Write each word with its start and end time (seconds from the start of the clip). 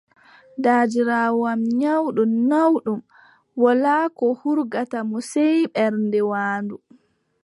Daadiraawo 0.63 1.41
am 1.51 1.61
nyawɗo 1.79 2.23
naawɗum, 2.49 3.01
wolaa 3.61 4.05
ko 4.17 4.25
hurgata 4.39 4.97
mo 5.09 5.17
sey 5.31 5.55
ɓernde 5.75 6.19
waandu. 6.31 6.75